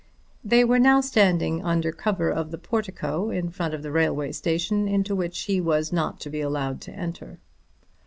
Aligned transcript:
They 0.43 0.63
were 0.65 0.79
now 0.79 0.99
standing 0.99 1.63
under 1.63 1.91
cover 1.91 2.31
of 2.31 2.49
the 2.49 2.57
portico 2.57 3.29
in 3.29 3.51
front 3.51 3.75
of 3.75 3.83
the 3.83 3.91
railway 3.91 4.31
station, 4.31 4.87
into 4.87 5.13
which 5.15 5.41
he 5.41 5.61
was 5.61 5.93
not 5.93 6.19
to 6.21 6.29
be 6.31 6.41
allowed 6.41 6.81
to 6.81 6.91
enter. 6.93 7.37